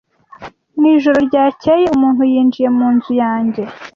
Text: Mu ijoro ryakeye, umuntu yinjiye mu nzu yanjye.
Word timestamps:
Mu 0.79 0.85
ijoro 0.95 1.19
ryakeye, 1.27 1.85
umuntu 1.95 2.21
yinjiye 2.31 2.69
mu 2.77 2.87
nzu 2.95 3.11
yanjye. 3.23 3.61